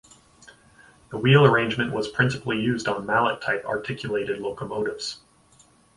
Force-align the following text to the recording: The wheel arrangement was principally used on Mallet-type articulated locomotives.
The 1.11 1.19
wheel 1.19 1.45
arrangement 1.45 1.93
was 1.93 2.07
principally 2.07 2.59
used 2.59 2.87
on 2.87 3.05
Mallet-type 3.05 3.63
articulated 3.67 4.39
locomotives. 4.39 5.19